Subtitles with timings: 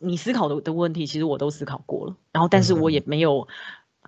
[0.00, 3.46] 你思考的的问题，其实我都思考过了，然后但是我也没有。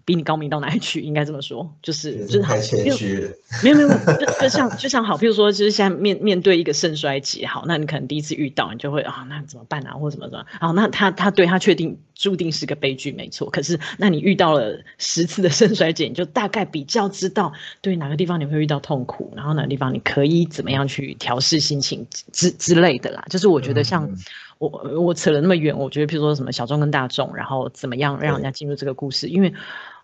[0.04, 1.00] 比你高明到哪里去？
[1.02, 3.30] 应该这么说，就是就是太谦虚了。
[3.62, 10.44] 没有没有，就就像就像好，譬如说，就是现在面面对一个肾衰竭，好，那你可能第一次遇到，你就会啊，那怎么办啊，或者怎么怎么？
[10.60, 13.50] 好，那他他对他确定注定是个悲剧，没错。
[13.50, 23.24] 可是，那你遇到了十次的肾衰竭，你就大概比较知道，对哪个地方你会遇到痛苦，然后哪个地方你可以怎么样去调试心情之之类的啦。
[23.28, 24.10] 就是我觉得像
[24.60, 29.52] 我我扯了那么远，我觉得譬如说什么小众跟大众，然后怎么样让人家进入这个故事，因为。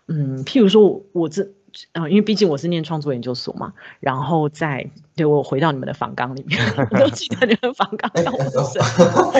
[0.09, 1.51] 嗯，譬如说，我这
[1.91, 8.31] 啊，因为毕竟我是念创作研究所嘛，然后在对我回到你们的访纲里面，我都记得你们访纲叫
[8.63, 9.33] 什么。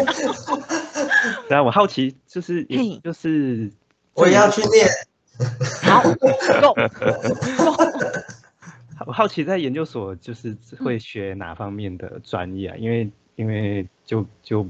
[1.47, 2.65] 对啊，我好奇，就是
[3.01, 3.71] 就是，
[4.13, 4.85] 我也要去念。
[5.83, 6.03] 好，
[6.59, 6.75] 够。
[9.05, 12.75] 我好奇在研究所就是会学哪方面的专业啊？
[12.75, 14.67] 因为因为就就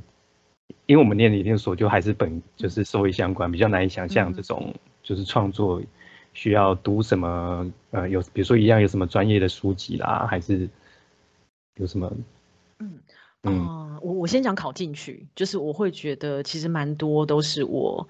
[0.87, 4.73] 因为我们念的研究所就还是本就是社会相关，比较难以想象这种。
[5.03, 5.81] 就是创作
[6.33, 7.65] 需要读什么？
[7.91, 10.67] 呃，有比如说一样有什么专业的书籍啦，还是
[11.75, 12.11] 有什么？
[12.79, 12.99] 嗯
[13.43, 18.05] 嗯，我我先讲考进去，就是我会觉得其实蛮多都是我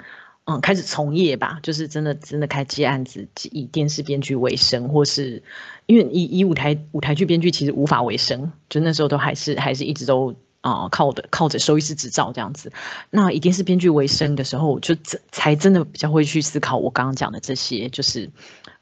[0.46, 5.44] 嗯开始从业吧，就是真的真的开接案子，以电视编剧为生，或是
[5.86, 10.36] 因为以以舞台舞台剧编剧其实无法为生，就那时候都还是还是一直都。
[10.72, 12.72] 啊，靠的靠着收益师执照这样子，
[13.10, 18.30] 那一定是编剧为生的时候，我就真才真的比较会去思考我刚刚讲的这些，就是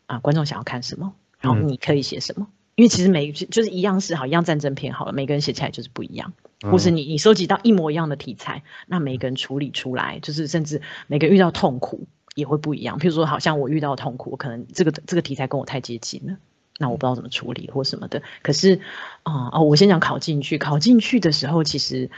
[0.06, 12.98] 啊，观众想要看什么，然后你可以写什么，因为其实每就是一样是好，一样战争片好了，每个人写起来就是不一样，或是你你收集到一模一样的题材，那每个人处理出来，就是甚至每个人遇到痛苦也会不一样。
[13.00, 16.38] 譬如说，好像我遇到痛苦，可能这个这个题材跟我太接近了。
[16.78, 18.82] 那我不知道怎么处理或什么的，可是，
[19.24, 22.10] 啊哦，我先讲考进去，考进去的时候，其实，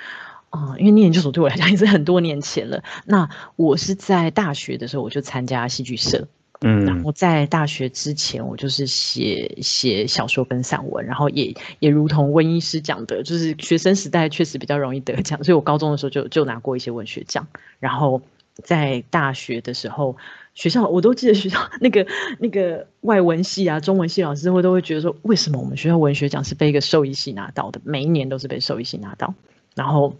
[0.50, 2.84] 啊，因为念研究所对我来讲也是很多年前了。
[3.06, 6.28] 那我是在大学的时候我就参加戏剧社，
[6.62, 17.46] 嗯，然后在大学之前我就是写写小说跟散文，然后也也如同温医师讲的，就是学生时代确实比较容易得奖，所以我高中的时候就就拿过一些文学奖，
[17.80, 18.24] 然后
[18.64, 20.18] 在大学的时候。
[20.58, 22.08] 学校我都记得，学校 那个
[22.40, 27.80] 那个外文系啊、中文系老师会都会觉得说，为什么我们学校文学奖是被一个兽医系拿到的？
[27.84, 29.36] 每一年都是被兽医系拿到。
[29.76, 30.16] 然后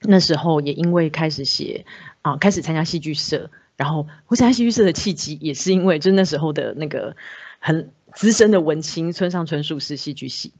[0.00, 1.86] 那时候也因为开始写
[2.22, 7.14] 啊，开始参加戏剧社，然后我参加戏剧社的契机也是因为，就那时候的那个
[7.60, 10.52] 很资深的文青村上春树是戏剧系，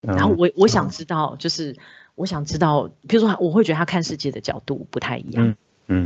[0.00, 1.76] 然后我我想知道，就是
[2.14, 5.54] 我想知道，比如说我会觉得他看世界的角度不太一样。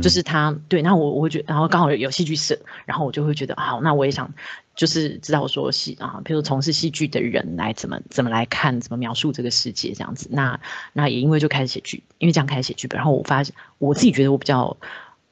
[0.01, 4.33] 就是他对，那我我会觉得，然后刚好有戏剧社，然后我就会觉得，好，那我也想，
[4.75, 10.27] 就是知道说戏啊，比如从事戏剧的人来怎么怎么来看，怎么描述这个世界这样子。
[10.31, 10.59] 那
[10.93, 14.75] 那也因为就开始写剧，因为这样开始写剧本，然后我发现我自己觉得我比较，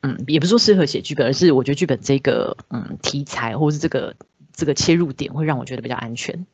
[0.02, 4.16] 嗯，也不是说适合写剧本，而是我觉得剧本这个嗯题材或者是这个
[4.53, 6.46] 这个切入点会让我觉得比较安全。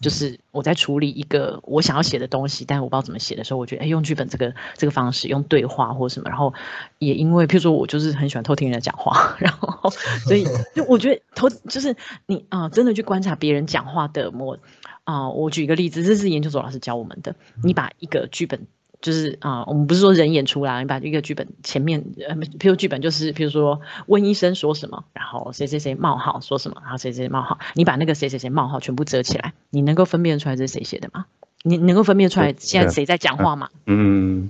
[0.00, 6.52] 就是我在处理一个我想要写的东西，但是我不知道怎么写的时候，我觉得哎，用剧本这个这个方式，用对话或什么，然后
[6.98, 9.90] 也因为譬如说我就是很喜欢偷听人家讲话， 然后
[10.24, 11.96] 所以就我觉得偷就是
[12.26, 14.58] 你啊，真的去观察别人讲话的模
[15.04, 18.66] 啊，我举一个例子，这是研究所老师教我们的，你把一个剧本。
[19.04, 31.26] 就是啊，我们不是说人演出来，你把一个剧本前面，呃，譬如剧本就是，譬如说温医生说什么，然后谁谁谁冒号说什么，然后谁谁冒号，你把那个谁谁谁冒号全部遮起来，你能够分辨出来这是谁写的吗？
[31.62, 33.68] 你能够分辨出来现在谁在讲话吗？
[33.84, 34.48] 嗯，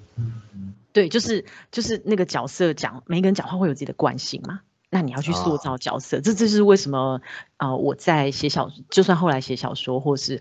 [0.93, 7.21] 对，就是就是那个角色讲，每个人讲话会有自己的惯性嘛，那你要去塑造角色，这这是为什么
[7.57, 7.75] 啊？
[7.75, 10.41] 我在写小，就算后来写小说或是。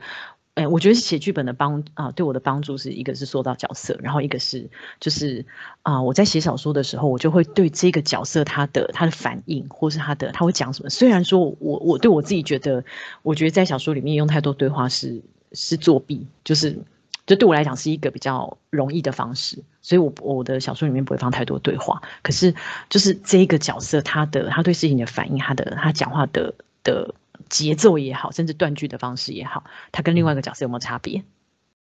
[0.55, 4.69] 哎，我觉得写剧本的帮啊，对我的帮助是一个是塑造角色，然后一个是
[4.99, 5.43] 就是
[5.81, 10.89] 啊，我在写小说的时候，我就会对这个角色他的他的反应，或是他的他会讲什么。
[10.91, 12.85] 虽然说我我对我自己觉得，
[13.23, 15.19] 我觉得在小说里面用太多对话是
[15.53, 16.77] 是作弊，就是
[17.25, 21.99] 就对我来讲是一个比较容易的方式，所以我我的小说里面不会放太多对话。
[22.21, 22.53] 可是
[22.91, 26.53] 就是这一个角色他的他对事情的反应，他的他讲话的
[26.83, 27.15] 的。
[27.53, 31.23] 节奏也好，甚至断句的方式也好，它跟另外一个角色有没有差别？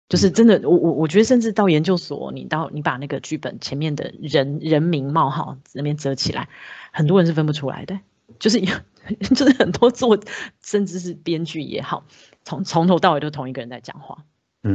[0.10, 6.50] 就是真的，我我我觉得，甚至到研究所，你到你把那个剧本前面的人人名冒号那边遮起来，
[6.92, 7.98] 很多人是分不出来的。
[8.38, 8.60] 就是
[9.34, 10.20] 就是很多作，
[10.62, 12.04] 甚至是编剧也好，
[12.44, 14.26] 从从头到尾都同一个人在讲话。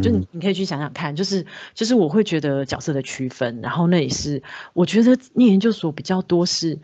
[0.02, 1.44] 就你你可以去想想看，就是
[1.74, 6.78] 就是我会觉得角色的区分，然后那也是我觉得念研究所比较多是。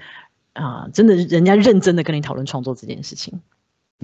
[0.55, 3.41] 啊、真的人家认真的跟你讨论创作这件事情。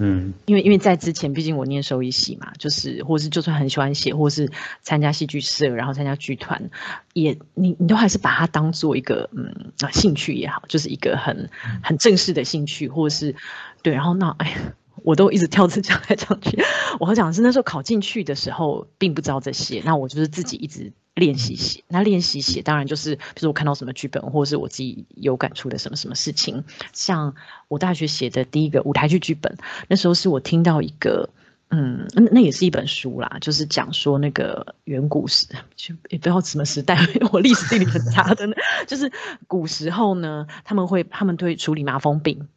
[0.01, 4.49] 嗯因为因为在之前，毕竟我念兽医系嘛，就是或是就算很喜欢写，或是
[4.81, 6.69] 参加戏剧社，然后参加剧团，
[7.13, 11.49] 也你你都还是把它当做一个嗯啊兴趣也好，就是一个很
[11.83, 13.35] 很正式的兴趣，或是
[13.83, 14.55] 对，然后那哎呀。
[15.03, 16.61] 我都一直跳着讲来讲去，
[16.99, 21.83] 我要讲的是那时候考进去的时候，并不知道这些，那我就是自己一直练习写。
[21.87, 26.63] 那练习写当然就是，比如说我看到什么剧本，或者是我自己有感触的什么什么事情。
[26.93, 27.33] 像
[27.67, 29.57] 我大学写的第一个舞台剧剧本，
[29.87, 31.29] 那时候是我听到一个，
[31.69, 36.97] 嗯，那那也是一本书啦，就是讲说那个远古时，就也不知道什么时代，
[37.31, 38.47] 我历史地理很差的，
[38.87, 39.11] 就是
[39.47, 42.47] 古时候呢，他们会他们对处理麻风病。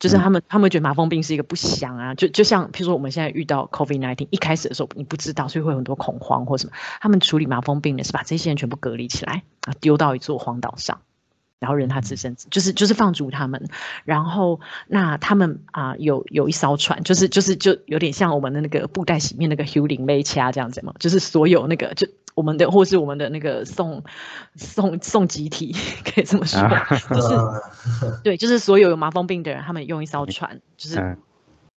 [0.00, 6.72] 就是他们，他们会觉得麻风病是一个不祥啊，就就像譬如说我们现在遇到 COVID nineteen，一开始的时候你不知道，所以会有很多恐慌或什么。
[7.00, 11.02] 他们处理麻风病呢，是把这些人全部隔离起来啊，丢到一座荒岛上，
[11.58, 13.68] 然后任他自生，就是就是放逐他们。
[14.04, 24.02] 然后那他们啊、有有一艘船，就是就是就有点像我们的那个布袋戏面那个 n g 雷掐这样子嘛，就是所有那个就我们的或是我们的那个送
[24.56, 25.74] 送送集体，
[26.04, 27.34] 可以这么说，啊就是
[28.04, 31.18] 嗯 对，就是所有有麻风病的人，他们用一艘船，就是嗯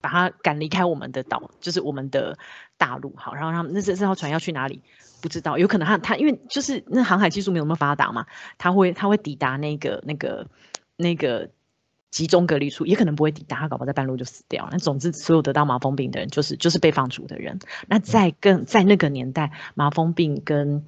[0.01, 2.39] 把他赶离开我们的岛，就是我们的
[2.79, 3.13] 大陆。
[3.17, 4.83] 好，然后他们那这这艘船要去哪里？
[5.23, 8.25] 不知道，有可能他他因为就是那航海技术没有那么发达嘛，
[8.57, 10.47] 他会他会抵达那个那个
[10.97, 11.51] 那个
[12.11, 14.71] 集中隔离处，也可能不会抵达，他搞不好在半路就死掉了。
[14.73, 17.59] 那总之，所有得到麻风病的人，就是就是被放逐的人。
[17.87, 20.85] 那在更在那个年代，麻风病跟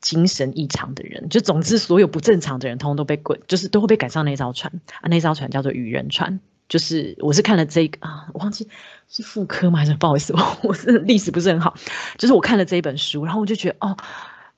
[0.00, 5.08] 精神异常的人，就总之所有不正常的人，通通都被滚，就是都会被赶上那艘船啊。
[5.08, 6.40] 那艘船叫做愚人船。
[6.68, 8.68] 就是我是看了这个啊，我忘记
[9.08, 9.78] 是妇科吗？
[9.78, 11.76] 还是不好意思，我我是历史不是很好。
[12.18, 13.96] 就是我看了这一本书，然后我就觉得哦，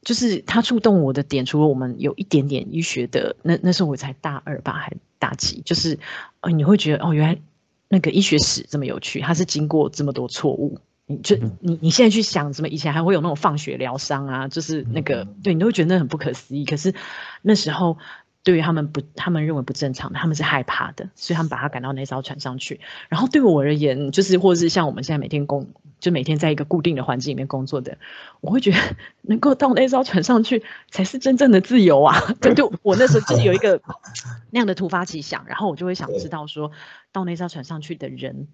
[0.09, 5.99] 就是他触动我的点，除了我们有一点点医学的，那那时候我才大二吧，还大几，就是
[6.41, 7.39] 呃你会觉得哦，原来
[7.89, 10.79] 那个医学史这么有趣，它是经过这么多错误。
[11.05, 16.65] 你就你你现在去想，什么以前还会有那种放血疗伤啊，就是那个对你都会觉得那很不可思议。
[16.65, 16.95] 可是
[17.43, 17.99] 那时候
[18.49, 22.81] 对于他们不，他们认为不正常的，他们是害怕的，所以他们把他赶到那艘船上去。
[23.11, 25.69] 然后对我而言，就是或者是像我们现在每天工，
[26.01, 27.99] 就每天在一个固定的环境里面工作的，
[28.41, 28.79] 我会觉得
[29.21, 32.19] 能够到那艘船上去才是真正的自由啊！
[32.41, 33.79] 对，就我那时候就是有一个
[34.51, 36.73] 那样的突发奇想，然后我就会想知道说，
[37.13, 38.49] 到那艘船上去的人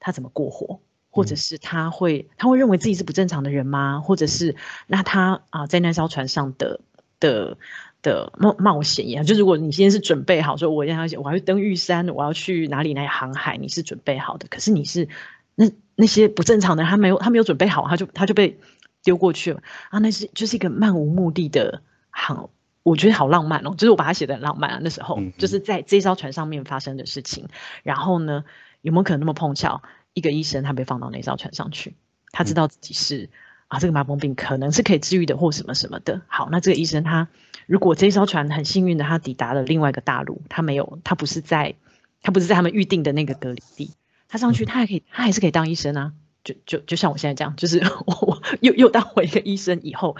[0.00, 0.80] 他怎么过活。
[1.08, 4.00] 或者是他会他会认为自己是不正常的人吗？
[4.00, 4.54] 或者是
[4.86, 6.80] 那他啊在那艘船上的
[7.20, 7.56] 的
[8.02, 15.08] 的冒冒险一样，就如果你今天是准备好说我要我要去登玉山，我要去哪里哪里航海，你是准备好的，可是你是
[15.54, 18.58] 那那些不正常的人，他没有他没有准备好，他就他就被
[19.02, 22.50] 丢过去了啊，那是就是一个漫无目的的航。
[22.82, 24.78] 我觉得好浪漫哦，就是我把它写的很浪漫啊。
[24.80, 27.48] 那时候嗯就是在这艘船上面发生的事情，
[27.82, 28.44] 然后呢，
[28.80, 29.82] 有没有可能那么碰巧，
[30.14, 31.96] 一个医生他被放到那艘船上去，
[32.30, 33.28] 他知道自己是
[33.68, 36.22] 啊这个麻风病可能是可以治愈的或什么什么的。
[36.26, 37.28] 好，那这个医生他
[37.66, 41.74] 如果这艘船很幸运的他抵达了另外一个大陆，他没有他不是在
[42.22, 43.90] 他不是在他们预定的那个隔离地，
[44.28, 46.12] 他上去他还可以他还是可以当医生啊。
[46.44, 50.16] 就就就像我现在这样，就是 我我又又当回一个医生以后，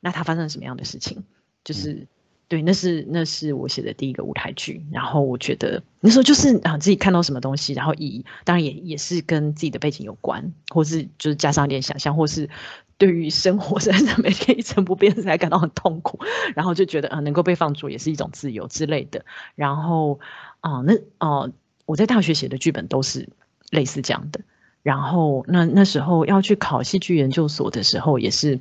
[0.00, 1.24] 那他发生了什么样的事情？
[1.64, 2.06] 就是
[2.48, 12.50] 对，那是那是我写的第一个舞台剧，然后我觉得那时候就是啊自己看到什么东西，然后以当然也也是跟自己的背景有关，或是就是加上一点想象，或是
[13.00, 16.20] 对于生活实 在是每天一成不变，才感到很痛苦，
[16.54, 20.20] 然后就觉得啊能够被放逐也是一种自由之类的，然后
[20.60, 21.50] 啊那哦、
[21.86, 23.28] 我在大学写的剧本都是
[23.70, 24.40] 类似这样的，
[24.82, 28.60] 然后那那时候要去考戏剧研究所的时候也是。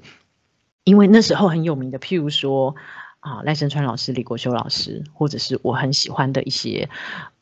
[0.85, 2.73] 因为那时候很有名的，譬如说
[3.19, 6.89] 啊赖声川老师、李国修老师，或者是我很喜欢的一些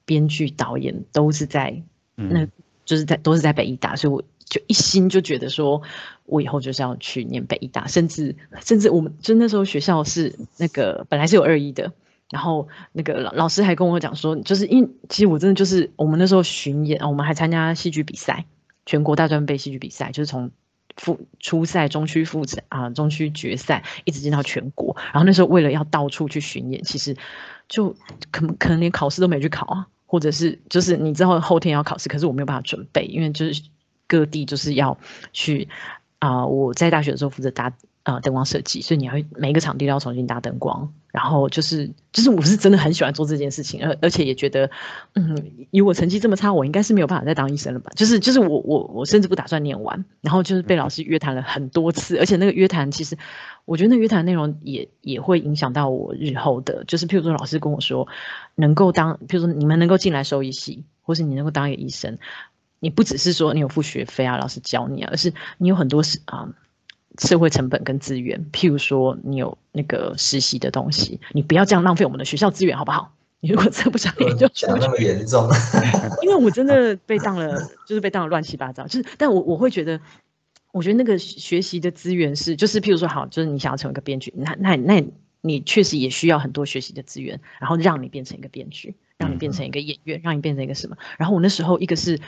[0.04, 1.82] 编剧、导演，都是在
[2.16, 2.52] 那嗯
[2.84, 5.82] 就是在都是在北医大，所以我就一心就觉得说，
[6.26, 11.92] 我以后就是要去念北医大，甚至甚至我们就那时候学校是那个本来是有二一的。
[12.30, 18.44] 然后那个老老师还跟我讲说，就是因为其实我真的就是我们那时候巡演，我们还参加戏剧比赛，
[18.86, 20.52] 全国大专杯戏剧比赛，就是从
[20.98, 24.94] 复初赛、中区复赛啊、中区决赛，一直进到全国。
[25.14, 27.16] 然后那时候为了要到处去巡演，其实
[27.70, 27.96] 就
[28.30, 33.62] 可可能连考试都没去考啊，或者是就是你知道后天要考试，可是我没有办法准备，因为就是
[34.08, 34.98] 各地就是要
[35.34, 35.68] 去
[36.20, 37.72] 啊、我在大学的时候负责搭
[38.02, 40.92] 呃灯光设计，所以你要每一个场地都要重新搭灯光。
[41.12, 44.70] 然后就是就是我是真的很喜欢做这件事情，而而且也觉得，
[45.14, 47.92] 嗯，以我成绩这么差，我应该是没有办法再当医生了吧？
[47.96, 53.18] 就是就是我我我甚至不打算念完，然后就是被老师约谈了很多次，而且那个约谈其实
[53.66, 58.08] 我觉得那约谈内容也也会影响到我日后的，就是譬如说老师跟我说，
[58.56, 62.20] 能够当譬如说你们能够进来收医系，或是你能够当一个医生，
[62.80, 66.48] 你不只是说你有付学费啊，老师教你啊，而是你有很多是啊。
[67.20, 73.12] 社会成本跟资源，譬如说你有那个实习的东西，你不要这样浪费我们的学校资源，好不好？
[73.40, 75.50] 你如果真不想念，就讲那么严重。
[76.22, 78.86] 因为我真的被当了，就是被当了乱七八糟。
[78.86, 80.00] 就是，但我我会觉得，
[80.72, 85.04] 我觉得那个学习的资源是，就是譬如说，好，就是你想要成为一个编剧，那那那
[85.42, 88.94] 你确实也需要很多学习的资源，然后让你变成一个编剧。
[89.18, 90.96] 让你变成一个演员，让你变成一个什么？
[91.18, 92.20] 然后我那时候一个是，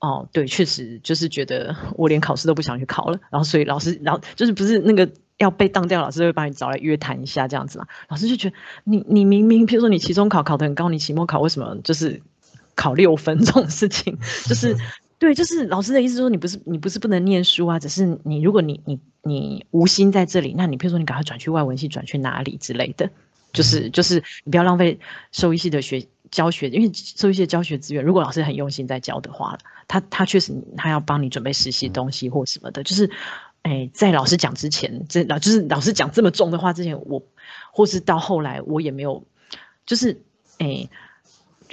[0.00, 3.20] 哦，对，确实就是觉得我连考试都不想去考了。
[3.30, 7.86] 然后所以老师，然后就是不是那个要被当掉，老师会把你找来约谈一下这样子嘛？
[8.08, 12.22] 老师就觉得你你明明，譬如说你期中考考得很高，你期末考为什么就是
[12.74, 14.16] 考六分这种事情？
[14.46, 14.74] 就是
[15.18, 23.10] 对，就是老师的意思说你不是你不是不能念书啊，只是你如果你你你无心在这里，那你譬如说你赶快转去外文系，转去哪里之类的，
[23.52, 24.98] 就是就是你不要浪费
[25.30, 26.06] 兽医系的学。
[26.30, 33.10] 教学，因为收一些教学资源，如果老师很用心在教的话，他他确实他要帮你准备实习东西或什么的，就是，
[33.62, 37.22] 哎，在老师讲之前，这老就是老师讲这么重的话之前，我
[37.72, 39.24] 或是到后来我也没有，
[39.86, 40.20] 就是
[40.58, 40.88] 哎，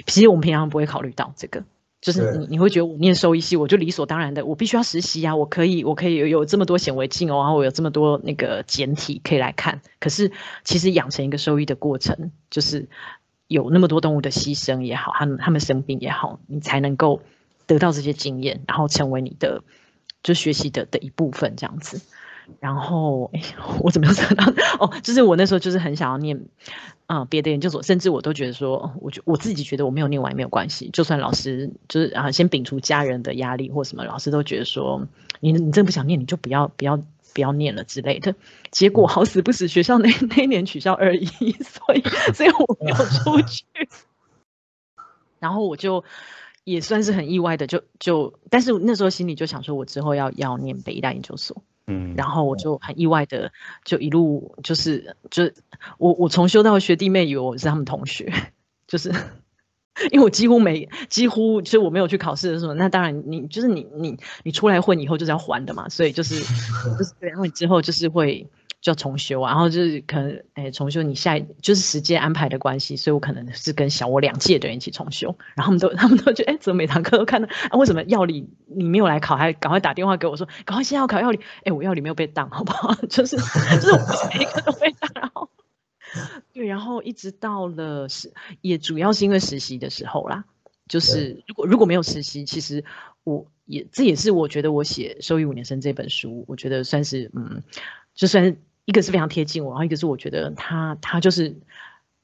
[0.06, 1.62] 其实我们平常不会考虑到这个，
[2.00, 10.32] 就是你你会觉得我念收医系，我就理所当然的，我必须要实习啊，我可以我可以有有这么多显微镜哦，然后我有这么多那个简体可以来看，可是
[10.64, 12.88] 其实养成一个收医的过程，就是。
[13.48, 17.20] 有那么多动物的牺牲也好，他们他们生病也好，你才能够
[17.66, 19.62] 得到这些经验，然后成为你的
[20.22, 22.00] 就学习的的一部分这样子。
[22.60, 23.30] 然后，
[23.80, 24.44] 我怎么又想到
[24.78, 24.92] 哦？
[25.02, 26.40] 就是我那时候就是很想要念
[27.06, 35.08] 啊别的研究所，甚至我都觉得说，我觉我自己觉得我没有念完也没有关系，就算老师就是啊先摒除家人的压力或什么，老师都觉得说
[35.40, 37.02] 你你真不想念，你就不要不要。
[37.36, 38.34] 不要念了之类的，
[38.70, 41.26] 结果好死不死，学校那 那一年取消二一，
[41.60, 42.00] 所以
[42.32, 43.66] 所以我没有出去。
[45.38, 46.02] 然后我就
[46.64, 53.52] 也算是很意外的，就就，但是那时候心里就想说，我之后要要念北医大研究所，嗯，然后我就很意外的，
[53.84, 55.52] 就一路就是就
[55.98, 58.32] 我我重修到学弟妹以为我是他们同学，
[58.88, 59.12] 就是。
[60.12, 66.34] 因为我几乎没几乎，就是我没有去考试的时候，那当然你就是你你你出来混以后就是要还的嘛，所以就是
[66.98, 68.46] 就是对，然后你之后就是会
[68.82, 82.94] 就要重修啊，然后就是可能哎重修你下就是时间安排的关系，所以我可能是跟小我两届的人一起重修，然后他们都他们都觉得哎怎么每堂课都看到啊为什么药理你没有来考，还赶快打电话给我说赶快先要考药理，哎我药理没有被当好不好？
[83.08, 85.48] 就是就是我每一个都被当，然后。
[86.52, 90.44] 对，然后一直到了是，也主要是因为实习的时候啦。
[90.88, 92.84] 就是如果如果没有实习，其实
[93.24, 97.60] 我也这也是我觉得我写《收益五年生》这本书，我觉得算是嗯，
[98.14, 101.56] 就算一个是非常贴近我，然后一个是我觉得他他就是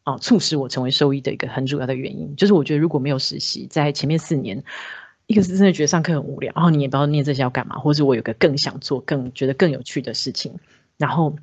[0.04, 2.36] 啊，促使我成为收益的一个很主要的原因。
[2.36, 4.62] 就是我觉得如果没有实习，在前面四年，
[5.26, 10.54] 一个是真的觉得上课很无聊，然后你也不知道念这些要干嘛，或者我有个更想做、更觉得更有趣的事情，
[10.98, 11.34] 然后。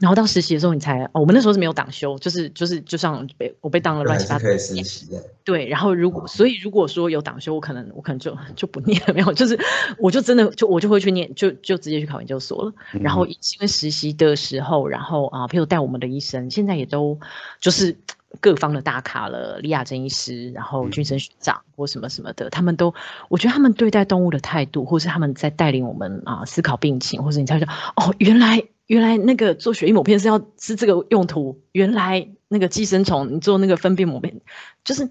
[0.00, 4.44] 然后到实习的时候，你才哦，我们那时候是没有党修，就是就是就像被我被当了乱七八糟。
[4.46, 5.22] 可以实习的。
[5.44, 9.58] 对，然后如果所以如果说有党修，我可能我可能就就不念了，没有，就是
[9.98, 12.72] 我就真的就我就会去念，就就直接去考研究所了。
[13.00, 17.20] 然后因为实习的时候，然后啊，譬如带我们的医生，现在也都
[17.60, 17.94] 就是
[18.40, 22.94] 各方的大咖了，李亚珍医师，然后军生学长或什么什么的，他们都
[23.28, 28.64] 我觉得他们对待动物的态度，或是他们在带领我们啊思考病情，或者你才会说哦，原来。
[28.92, 31.58] 原来那个做血液抹片是要是这个用途。
[31.72, 34.38] 原来那个寄生虫，你做那个分辨抹片，
[34.84, 35.08] 就是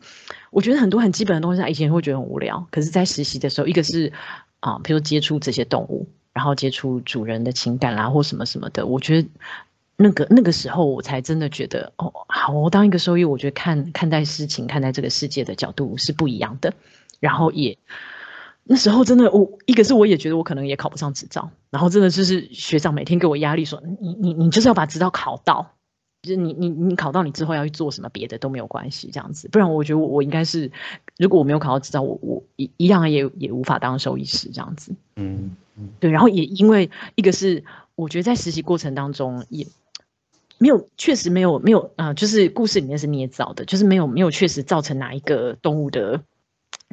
[0.51, 2.67] 我觉得很多很基本的东西，以前会觉得很无聊。
[2.69, 4.13] 可是，在实习的时候，一个是
[4.59, 9.27] 啊，比如接触这些动物，然后接触主人的情感啦，或什么什么的，我觉得
[9.95, 16.71] 那个 那个时候，我才真的觉得哦，好，我当一个收益，我觉得看看待事情、看待这个世界的角度是不一样的，
[17.19, 17.75] 然后也。
[18.71, 25.73] 那时候真的，我一个是我也觉得我可能也考不上执照，然后真的就是学长每天给我压力说，你你你就是要把执照考到，
[26.21, 30.71] 就是你你你考到你之后要去做什么别的都没有关系这样子，不然我觉得我我应该是
[31.17, 34.95] 如果我没有考到执照，我我一一样也也无法当兽医师这样子。
[35.17, 39.67] 嗯嗯，对，然后也因为一个是我觉得在实习过程当中也
[40.59, 46.21] 没有确实没有没有啊，就是故事里面是捏造的，就是没有没有确实造成哪一个动物的。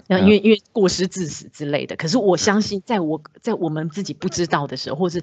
[0.06, 5.22] 那因为因为过失致死之类的，可是我相信，在我在我们自己不知道的时候，或是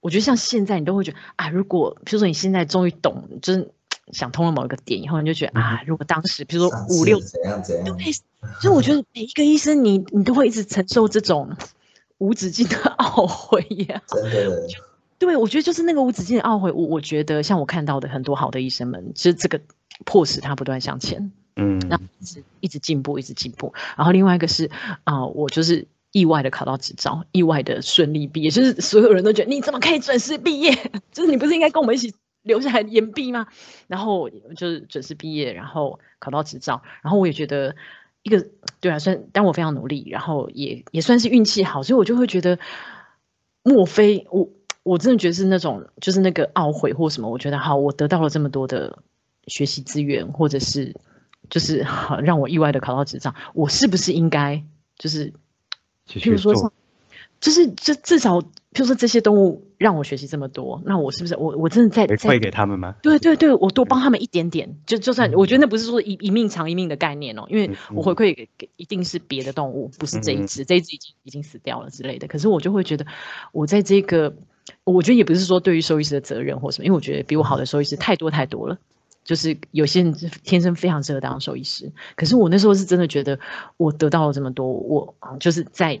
[0.00, 3.70] 我觉得像现在你都会觉得啊，如果比如说你现在终于懂，就是
[4.12, 8.12] 想通了某一个点以后，你就觉得啊，如果当时比如说五六怎样怎样，对，
[8.60, 11.56] 所以我觉得每一个医生你你都会一直承受这种
[12.18, 14.02] 无止境的懊悔呀。
[14.06, 14.68] 真的，
[15.18, 16.70] 对，我觉得就是那个无止境的懊悔。
[16.70, 19.60] 我我觉得像我看到的很多好的医生们，其实这个
[20.04, 23.74] 迫使他不断向前，嗯，然后一直一直进步，一直进步。
[23.96, 24.70] 然后另外一个是
[25.04, 25.86] 啊、我就是。
[26.12, 30.72] 意外的考到执照，意外的顺利毕业，就是所有人都觉得你怎么可以准时毕业？
[31.12, 33.46] 就是你不是应该跟我们一起留下来延毕吗？
[33.86, 37.76] 然后就是准时毕业，然后考到执照，然后我也觉得
[38.22, 38.46] 一个
[38.80, 42.58] 对啊，算但我非常努力，然后也也算是运气好，所以我就会觉得，
[43.62, 44.48] 莫非我
[44.84, 47.28] 我真的觉得是那种就是那个懊悔或什么？
[47.28, 49.00] 我觉得好，我得到了这么多的
[49.48, 50.94] 学习资源，或者是
[51.50, 54.62] 就是好 让我意外的考到执照，我是不是应该
[54.98, 55.32] 就是？
[56.08, 56.72] 譬如说像，
[57.40, 62.94] 就是这至少，譬如说这些动物让我学习这么多，那我是不是我我真的在在回馈给他们吗？
[63.02, 72.28] 对对对，我多帮他们一点点，就就算我觉得那不是说一一命偿一命的概念哦，因为嗯我回馈给给一定是别的动物，不是这一只，这一只已经已经死掉了之类的。
[72.28, 73.04] 可是我就会觉得，
[73.50, 74.36] 我在这个，
[74.84, 78.78] 我觉得也不是说对于兽医师的责任或什么，因为我觉得比我好的兽医师太多太多了。
[79.26, 83.38] 就是有些人是天生非常适合当兽医师，可是我那时候是真的觉得
[83.76, 86.00] 我得到了这么多，我啊就是再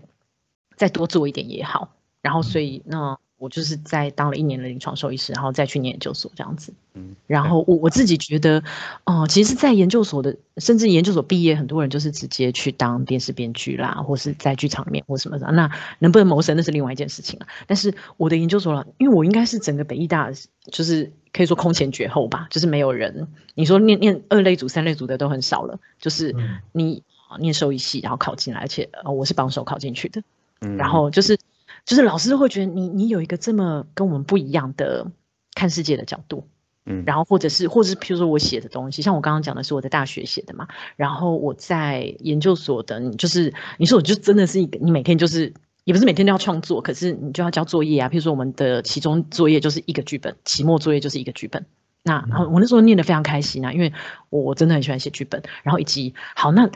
[0.76, 1.90] 再多做一点也好。
[2.22, 6.72] 然后所以那我就是在当了一年的临床兽医师，然后再去念研究所这样子。
[6.94, 8.64] 嗯，然后我我自己觉得，
[9.04, 15.46] 哦、其实，在研究所的，甚至研究所毕业，很多人就是直接去当电视编剧啦，或是在剧场里面或什么的。
[15.52, 17.46] 那能不能谋生，那是另外一件事情了。
[17.66, 20.32] 但是我的研究所了，因为我应该是整个北医大，
[20.72, 23.28] 就是可以说空前绝后吧，就是没有人。
[23.54, 30.22] 你说念念二类组、三类组的都很少了，就是嗯你啊念兽医系，然后考进来，而且呃我是榜首考进去的。
[30.62, 31.38] 嗯然后就是
[31.84, 35.06] 就是老师会觉得你你有一个这么跟我们不一样的
[35.54, 36.46] 看世界的角度，
[36.86, 40.66] 嗯，然后或者是或者是譬如说我写的东西，像我刚刚讲的是我在大学写的嘛，
[40.96, 45.52] 然后我在研究所的，你就是你说我就真的是一个你每天就是。
[45.86, 48.08] 也不是每天都要创作，可是你就要交作业啊。
[48.08, 51.64] 譬如说我们的期中作业就是一个剧本，期末作业就是一个剧本。
[52.02, 53.92] 那我那时候念得非常开心啊，因为
[54.28, 56.68] 我我真的很喜欢写剧本，然后以及好那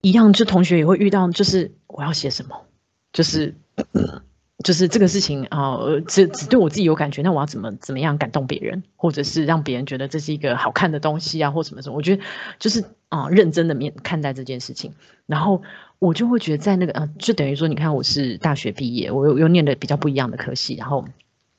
[0.00, 2.66] 一样，就同学也会遇到，就是我要写什么，
[3.12, 3.54] 就是
[4.62, 11.96] 就是这个事情啊，呃只只对我自己有感觉，那我要怎么怎么样感动别人，或者是让别人觉得这是一个好看的东西啊，或什么什么？
[11.96, 12.22] 我觉得
[12.58, 14.92] 就是啊、认真的面看待这件事情，
[15.26, 15.62] 然后
[15.98, 21.04] 我就会觉得在那个呃，就等于说，你看我是大学毕业，我又又念的比较不一样的科系，然后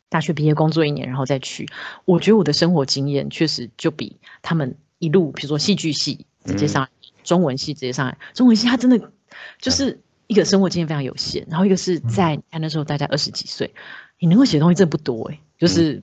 [0.07, 1.67] 大学毕业工作一年，然后再去，
[2.05, 6.89] 我觉得我的生活经验确实就比他们一路，比如说戏剧系直接上来，
[7.23, 9.11] 中文系直接上来，中文系它真的
[9.59, 9.99] 就是
[10.31, 13.73] 一个生活经验非常有限，然后一个是在你那时候大概二十几岁，
[14.17, 16.01] 你能够写的东西真的不多哎、就是、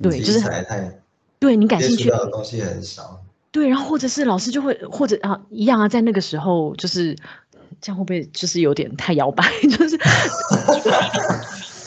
[0.00, 0.40] 对，就是
[1.38, 3.22] 对你感兴趣的东西很少。
[3.50, 7.14] 对，然后或者是老师就会，或者啊一样啊，在那个时候就是
[7.82, 9.44] 这样会不会就是有点太摇摆？
[9.68, 9.98] 就是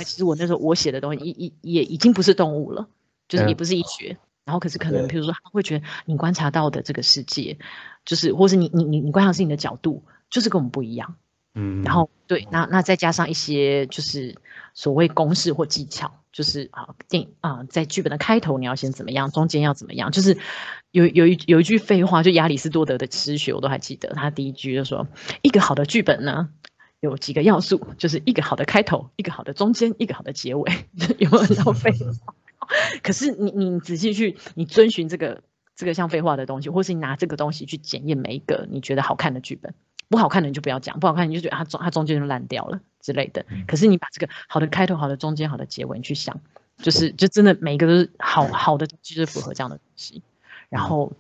[0.04, 2.88] 其实我那时候我写的东西，也也也已经不是动物了，
[3.28, 4.16] 就是也嗯不是医学。
[4.46, 7.58] 然后可是可能，对比如说他会觉得你观察到的这个世界，
[8.06, 11.16] 就是或是你你你你观察事情的角度，就是跟我们不一样。
[11.56, 14.36] 嗯，然后对，那那再加上一些就是
[14.74, 20.38] 所谓公式或技巧，就是啊电啊，在剧本的开头你要先怎么样，中间要怎么样，就是
[20.92, 25.08] 有有一有一句废话，就亚里士多德的诗学我都还记得，他第一句就说，
[25.42, 26.50] 一个好的剧本呢。
[27.02, 30.72] 有几个要素，就是一个好的开头，一个好的中间，一个好的结尾，
[31.20, 31.92] 有没有浪费？
[33.04, 35.44] 可是你你仔细去，你遵循这个
[35.76, 39.74] 这个像废话的东西，或是你拿这个东西去检验每一个你觉得好看的剧本，
[40.10, 43.46] 不好看的你就不要讲，不好看你就觉得它中它中间就烂掉了之类的。
[43.68, 46.40] 可是你把这个好的开头、好的中间、好的结尾，你去想，
[46.78, 50.24] 就是就真的每一个都是好好的就是符合这样的东西。
[50.70, 51.12] 然后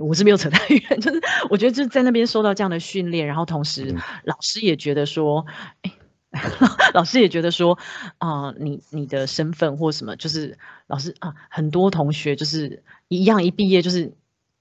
[0.00, 5.46] 我是没有扯太远，就是我觉得就是在那边受到这样的训练，然后同时嗯老师也觉得说，
[5.82, 5.92] 哎。
[6.94, 7.78] 老师也觉得说，
[8.18, 14.12] 啊、你你的身份或什么，就是老师啊、很多同学就是一样一毕业就是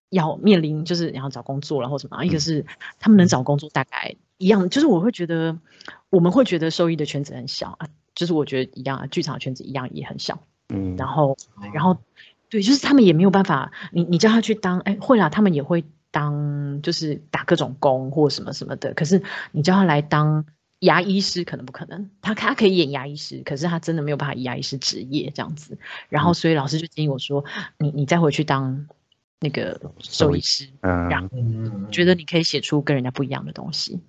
[0.09, 2.65] 要面临就是要找工作然后什么，啊一个是
[2.99, 5.57] 他们能找工作大概一样，就是我会觉得
[6.09, 11.37] 我们会觉得收益的圈子很小啊，就是我觉得一样啊，剧场圈子一样也很小，嗯，然后
[11.73, 11.97] 然后
[12.49, 18.93] 对，就是他们也没有办法，你你叫他去当，哎，会啦，他们也会当，就是打各种工或什么什么的。
[18.93, 20.45] 可是你叫他来当
[20.81, 22.09] 牙医师，可能不可能。
[22.21, 25.77] 他他可以演牙医师，可是他真的没有办法以牙医师职业这样子。
[26.09, 27.43] 然后所以老师就建议我说，
[27.77, 28.87] 你你再回去当
[29.39, 33.99] 那个兽医师，嗯然后嗯，觉得你可以写出跟人家不一样的东西。